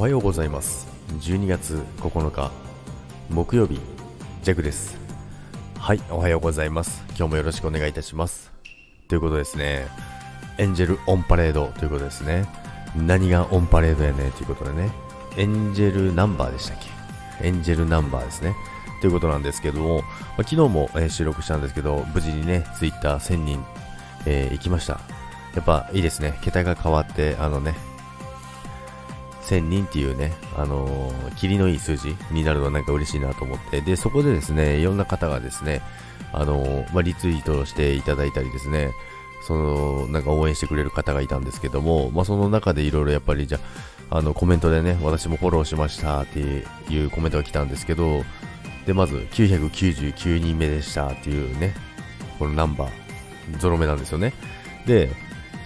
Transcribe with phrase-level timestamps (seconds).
[0.00, 0.88] おはようございます。
[1.18, 2.50] 12月9日
[3.28, 3.78] 木曜日
[4.42, 4.96] ジャクです。
[5.78, 7.04] はいおはようございます。
[7.08, 8.50] 今日もよろしくお願いいたします。
[9.08, 9.88] ということですね。
[10.56, 12.46] エンジェルオンパレードということですね。
[12.96, 14.90] 何がオンパレードやねということでね。
[15.36, 16.78] エンジェルナンバーでしたっ
[17.38, 17.46] け？
[17.46, 18.56] エンジェルナンバーですね。
[19.02, 23.62] ということなんですけども、まあ、昨日も、えー、収録したんですけど無事にねツイッター1000人、
[24.24, 24.98] えー、行きました。
[25.54, 26.38] やっぱいいですね。
[26.40, 27.74] 桁が変わってあのね
[29.50, 35.82] 1000人っていうね、あのー、霧のいい数字になるのはなんか嬉しいなと思って、で、そこでですね、いろんな方がですね、
[36.32, 38.92] あのー、まあ、リツイートしていただいたりですね、
[39.46, 43.58] その、なんか応援してくれる方がいたんですけども、まあ、その中でいろいろやっぱりじゃ
[44.10, 48.24] あの、コメントでね、私もフォローしましたっていうコメントが来たんですけど、
[48.86, 51.74] で、まず999人目でしたっていうね、
[52.38, 54.32] このナンバー、ゾロ目なんですよね。
[54.86, 55.10] で、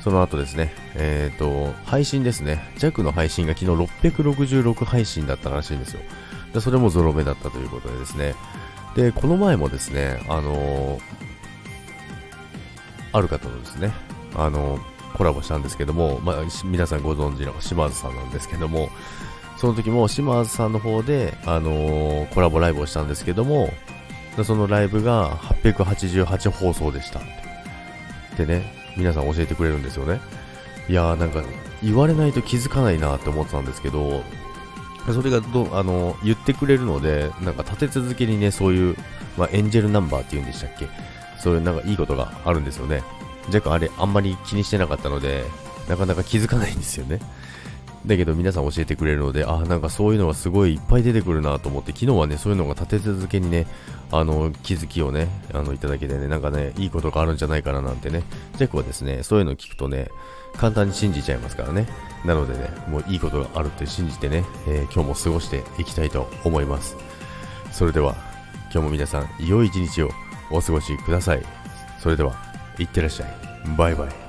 [0.04, 2.62] その後ですね、えっ、ー、と、配信ですね。
[2.77, 3.70] 弱の配信が昨日
[4.10, 6.00] 666配信だったらしいんですよ。
[6.52, 8.34] でそれもゾロ目だったということでですね。
[8.94, 11.00] で、この前もですね、あのー、
[13.12, 13.94] ある方とですね、
[14.36, 18.91] あのー、コラボしたんですけども、まあ、皆さんご存知の島津さんなんですけども、
[19.56, 23.72] その時も島津さんの方で、あのコラボライブをしたんですけども、
[24.44, 27.22] そのライブが888放送でした。
[28.36, 30.20] でね、皆さん教えてくれるんですよね。
[30.89, 31.42] いやーなんか
[31.83, 34.23] 言われないと気づかないなって思ってたんですけど、
[35.06, 38.97] それがどあの言ってくれるので、なんか立て続けにね、そういう、
[39.37, 40.89] まあ、エンジェルナンバーっていうんでしたっけ？
[41.39, 43.03] そういうなんかいいことがあるんですよね。
[43.48, 45.45] 若干あれあんまり気にしてなかったので、
[45.89, 47.20] なかなか気づかないんですよね。
[48.06, 53.66] だけど皆さん教えてくれるので、あ、なんかそういうのがすごいいっぱい出てくるなと思って、昨日はね、そういうのが立て続けにね、
[54.12, 58.22] あの、気づきをね、あの、いただけてね、なんかね、いいことがあるんじゃないかななんてね、
[58.56, 60.08] ジェクはですね、そういうのを聞くとね、
[60.56, 61.86] 簡単に信じちゃいますからね。
[62.25, 66.97] なのでね、もういいことがあるって信じてね、えー、今日も過ごしていきたいと思います。
[67.72, 68.15] それでは、
[68.72, 70.10] 今日も皆さん、良い一日を
[70.50, 71.42] お過ごしください。
[72.00, 72.34] それでは、
[72.78, 73.76] いってらっしゃい。
[73.76, 74.23] バイバイ。